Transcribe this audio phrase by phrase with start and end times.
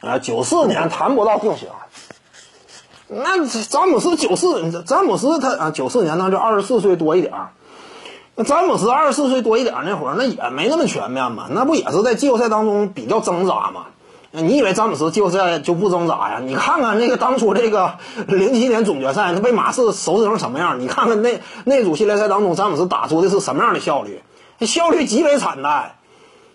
[0.00, 1.68] 啊，九四年谈不到定型。
[3.08, 7.48] 那詹姆斯九四，詹姆斯他啊九四年那就二十四岁多一点儿。
[8.36, 13.86] 那詹姆斯二十四岁多一点儿那会儿，那也没那么全面嘛，那不也是在季后赛当中比较挣扎嘛？
[14.30, 16.40] 你以为詹姆斯季后赛就不挣扎呀？
[16.40, 17.94] 你看看那个当初这个
[18.28, 20.78] 零七年总决赛，他被马刺收拾成什么样？
[20.78, 24.22] 你看看那那组系列赛当中，詹姆斯打出的是什么样的效率？
[24.60, 25.96] 效率极为惨淡，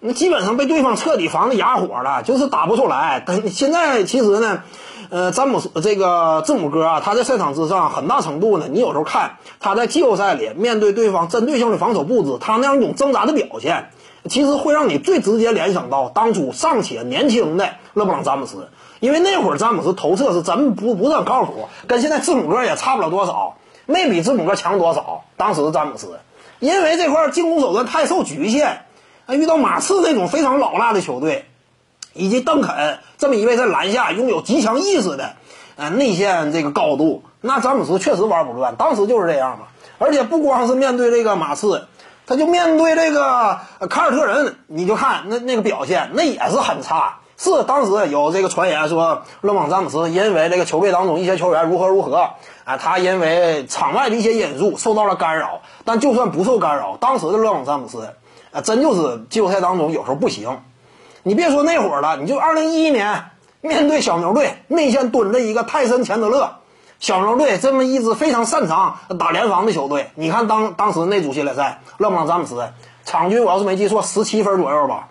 [0.00, 3.22] 那基本上被对方彻底防的哑火了，就是打不出来。
[3.26, 4.62] 但现在其实呢，
[5.10, 13.90] 呃，詹姆斯这个字母哥啊，他在赛场之上很大程度呢，你有时候看他在季后赛里面对对方针对性的防守布置，他那样一种挣扎的表现。
[14.28, 25.22] 其实会让你最直接联想到当初尚且年轻的勒布朗詹姆斯，因为那会儿詹姆斯投射是真不不是很靠谱，跟现在字母哥也差不了多少，没比字母哥强多少。
[25.36, 26.18] 当时的詹姆斯，
[26.58, 28.85] 因为这块进攻手段太受局限，
[29.26, 31.44] 啊，遇到马刺那种非常老辣的球队，
[32.12, 35.34] 以及邓肯这么一位在篮下拥有极强意识的，
[35.76, 38.76] 呃，内线这个高度，那詹姆斯确实玩不转。
[38.76, 39.66] 当时就是这样嘛，
[39.98, 41.86] 而且不光是面对这个马刺。
[42.28, 47.18] 他就面对这个凯尔特人，你就看那那个表现，那也是很差。
[47.36, 52.30] 是当时有这个传言说，勒布朗詹姆斯因为这个球队当中一些球员如何如何，
[52.64, 55.60] 啊，他因为场外的一些因素受到了干扰。
[55.84, 58.10] 但就算不受干扰，当时的勒布朗詹姆斯，
[58.56, 60.60] 啊，真就是季后赛当中有时候不行。
[61.22, 63.26] 你别说那会儿了，你就二零一一年
[63.60, 66.56] 面对小牛队内线蹲着一个泰森钱德勒。
[66.98, 72.66] 小牛队这么一支非常擅长打联防的球队，你看当当时那组系列赛，勒布朗詹姆斯
[73.04, 75.08] 场均我要是没记错十七分左右吧，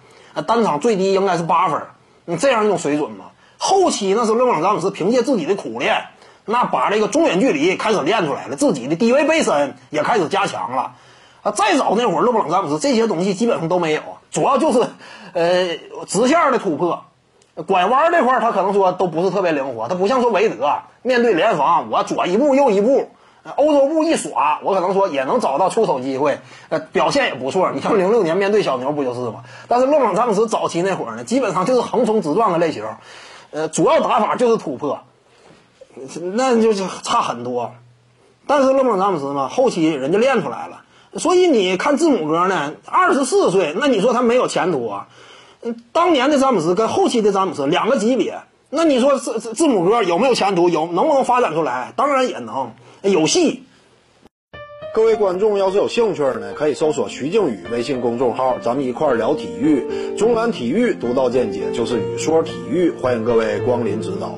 [0.48, 1.84] 单场最低应该是八分，
[2.26, 3.26] 你这样一种水准嘛？
[3.60, 6.06] 后期那是勒布朗詹姆斯凭借自己的苦练，
[6.46, 10.94] 那把这个中远距离开始练出来了，自己的低位背身也开始加强了。
[11.46, 14.02] 啊，再早那会儿勒布朗詹姆斯这些东西基本上都没有，
[14.32, 14.80] 主要就是
[15.34, 17.04] 呃直线的突破。
[17.68, 20.68] 拐弯这块他可能说都不是特别灵活，他不像说韦德
[21.04, 23.12] 面对联防，我左一步右一步，
[23.58, 26.40] 欧洲步一耍，我可能说也能找到出手机会，
[26.70, 27.72] 呃，表现也不错。
[27.72, 29.44] 你像零六年面对小牛不就是吗？
[29.68, 32.84] 但是勒布朗詹姆斯早期那会儿呢，基本上就是横冲直撞的类型，
[33.52, 35.02] 呃，主要打法就是突破，
[36.34, 37.72] 那就是差很多。
[38.48, 40.82] 但是勒布朗詹姆斯嘛，后期人家练出来了，
[41.18, 45.08] 所以你看字母哥呢，二十四岁，那你说他没有前途啊？
[45.92, 50.70] 当年的詹姆斯跟后期的詹姆斯两个级别，那你说字字母哥有没有前途？
[50.70, 51.94] 有能不能发展出来？
[51.96, 52.72] 当然也能，
[53.02, 53.64] 有戏。
[54.94, 59.86] 各位观众要是有兴趣呢，可以搜索徐静宇微信公众号，咱们一块聊体育。
[60.18, 64.38] 中南体育独到见解就是语说体育，欢迎各位光临指导。